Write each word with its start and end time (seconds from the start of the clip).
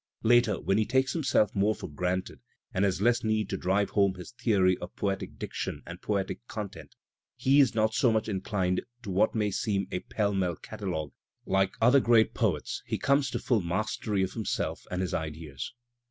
Later, 0.23 0.59
when 0.59 0.79
he 0.79 0.85
takes 0.87 1.13
himself 1.13 1.53
more 1.53 1.75
for 1.75 1.87
granted 1.87 2.39
and 2.73 2.83
has 2.85 3.01
less 3.03 3.23
need 3.23 3.51
to 3.51 3.55
drive 3.55 3.91
home 3.91 4.15
his 4.15 4.31
theory 4.31 4.75
of 4.79 4.95
poetic 4.95 5.37
diction 5.37 5.83
and 5.85 6.01
poetic 6.01 6.39
content, 6.47 6.95
he 7.35 7.59
is 7.59 7.75
not 7.75 7.93
so 7.93 8.11
much 8.11 8.27
inclined 8.27 8.81
to 9.03 9.11
what 9.11 9.35
may 9.35 9.51
seem 9.51 9.87
a 9.91 9.99
pell 9.99 10.33
meU 10.33 10.55
catalogue; 10.59 11.13
like 11.45 11.75
other 11.79 11.99
great 11.99 12.33
poets 12.33 12.81
he 12.87 12.97
comes 12.97 13.29
to 13.29 13.37
full 13.37 13.61
mastery 13.61 14.23
of 14.23 14.33
himself 14.33 14.85
and 14.89 15.03
his 15.03 15.13
ideas. 15.13 15.71